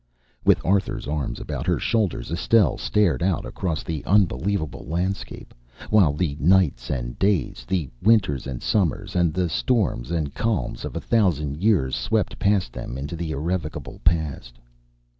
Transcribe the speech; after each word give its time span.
With 0.43 0.65
Arthur's 0.65 1.05
arms 1.07 1.39
about 1.39 1.67
her 1.67 1.77
shoulders, 1.77 2.31
Estelle 2.31 2.79
stared 2.79 3.21
out 3.21 3.45
across 3.45 3.83
the 3.83 4.03
unbelievable 4.05 4.83
landscape, 4.89 5.53
while 5.91 6.11
the 6.11 6.35
nights 6.39 6.89
and 6.89 7.19
days, 7.19 7.65
the 7.67 7.87
winters 8.01 8.47
and 8.47 8.63
summers, 8.63 9.15
and 9.15 9.31
the 9.31 9.47
storms 9.47 10.09
and 10.09 10.33
calms 10.33 10.85
of 10.85 10.95
a 10.95 11.01
thousand 11.01 11.57
years 11.57 11.95
swept 11.95 12.39
past 12.39 12.73
them 12.73 12.97
into 12.97 13.15
the 13.15 13.29
irrevocable 13.29 14.01
past. 14.03 14.57